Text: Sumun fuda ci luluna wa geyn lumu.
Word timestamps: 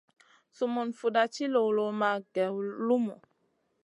Sumun 0.57 0.89
fuda 0.97 1.23
ci 1.33 1.45
luluna 1.53 2.07
wa 2.13 2.23
geyn 2.33 2.53
lumu. 2.87 3.15